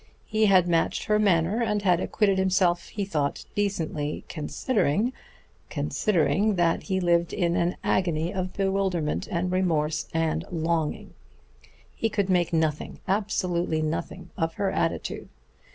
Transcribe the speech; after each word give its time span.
He 0.25 0.47
had 0.47 0.67
matched 0.67 1.03
her 1.03 1.19
manner 1.19 1.61
and 1.61 1.83
had 1.83 1.99
acquitted 1.99 2.39
himself, 2.39 2.87
he 2.87 3.05
thought, 3.05 3.45
decently, 3.53 4.25
considering... 4.27 5.13
considering 5.69 6.55
that 6.55 6.81
he 6.81 6.99
lived 6.99 7.33
in 7.33 7.55
an 7.55 7.77
agony 7.83 8.33
of 8.33 8.51
bewilderment 8.51 9.27
and 9.27 9.51
remorse 9.51 10.07
and 10.11 10.43
longing. 10.51 11.13
He 11.93 12.09
could 12.09 12.31
make 12.31 12.51
nothing, 12.51 12.99
absolutely 13.07 13.83
nothing, 13.83 14.31
of 14.35 14.55
her 14.55 14.71
attitude. 14.71 15.29